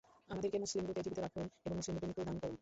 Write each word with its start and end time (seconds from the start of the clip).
আমাদেরকে 0.29 0.57
মুসলিমরূপে 0.59 1.01
জীবিত 1.01 1.19
রাখুন 1.19 1.45
এবং 1.65 1.75
মুসলিমরূপে 1.75 2.07
মৃত্যু 2.07 2.23
দান 2.23 2.37
করুন। 2.39 2.57